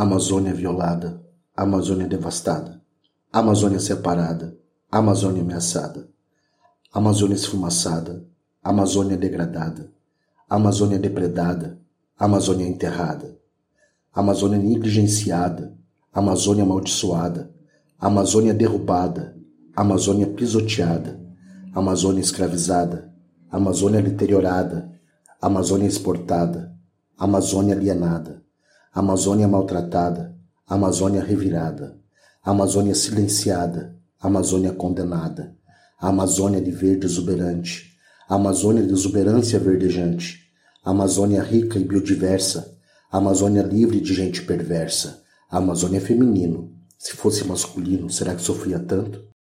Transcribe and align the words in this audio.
Amazônia 0.00 0.54
violada, 0.54 1.20
Amazônia 1.56 2.06
devastada, 2.06 2.80
Amazônia 3.32 3.80
separada, 3.80 4.56
Amazônia 4.88 5.42
ameaçada, 5.42 6.08
Amazônia 6.94 7.34
esfumaçada, 7.34 8.24
Amazônia 8.62 9.16
degradada, 9.16 9.92
Amazônia 10.48 11.00
depredada, 11.00 11.80
Amazônia 12.16 12.68
enterrada, 12.68 13.36
Amazônia 14.14 14.56
negligenciada, 14.56 15.76
Amazônia 16.12 16.62
amaldiçoada, 16.62 17.52
Amazônia 17.98 18.54
derrubada, 18.54 19.36
Amazônia 19.74 20.28
pisoteada, 20.28 21.20
Amazônia 21.74 22.20
escravizada, 22.20 23.12
Amazônia 23.50 24.00
deteriorada, 24.00 24.92
Amazônia 25.42 25.88
exportada, 25.88 26.72
Amazônia 27.18 27.74
alienada. 27.74 28.46
Amazônia 28.92 29.46
maltratada, 29.46 30.34
Amazônia 30.66 31.22
revirada, 31.22 31.96
Amazônia 32.42 32.94
silenciada, 32.94 33.94
Amazônia 34.20 34.72
condenada, 34.72 35.54
Amazônia 36.00 36.60
de 36.60 36.70
verde 36.70 37.06
exuberante, 37.06 37.92
Amazônia 38.28 38.82
de 38.82 38.92
exuberância 38.92 39.58
verdejante, 39.58 40.38
Amazônia 40.84 41.42
rica 41.42 41.78
e 41.78 41.84
biodiversa, 41.84 42.76
Amazônia 43.10 43.62
livre 43.62 44.00
de 44.00 44.14
gente 44.14 44.42
perversa, 44.42 45.22
Amazônia 45.50 46.00
feminino. 46.00 46.72
Se 46.98 47.12
fosse 47.12 47.46
masculino, 47.46 48.10
será 48.10 48.34
que 48.34 48.42
sofria 48.42 48.78
tanto? 48.78 49.22